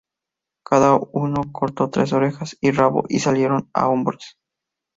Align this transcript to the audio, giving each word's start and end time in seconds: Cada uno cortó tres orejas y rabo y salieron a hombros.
Cada 0.65 0.95
uno 0.97 1.51
cortó 1.51 1.91
tres 1.91 2.11
orejas 2.11 2.57
y 2.59 2.71
rabo 2.71 3.03
y 3.07 3.19
salieron 3.19 3.69
a 3.71 3.87
hombros. 3.87 4.35